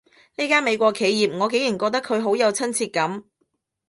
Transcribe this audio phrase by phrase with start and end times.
[0.35, 3.23] 呢間美國企業，我竟然覺得佢好有親切感